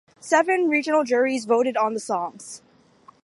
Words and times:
Seven 0.19 0.67
regional 0.67 1.03
juries 1.03 1.45
voted 1.45 1.77
on 1.77 1.93
the 1.93 1.99
songs. 1.99 2.63